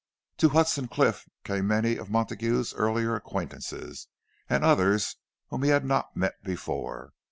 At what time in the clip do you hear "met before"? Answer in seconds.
6.17-7.13